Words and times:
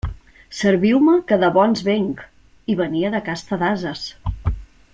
Serviu-me 0.59 1.17
que 1.31 1.37
de 1.43 1.51
bons 1.57 1.83
vénc... 1.89 2.23
i 2.75 2.77
venia 2.81 3.13
de 3.17 3.21
casta 3.29 3.61
d'ases. 3.65 4.09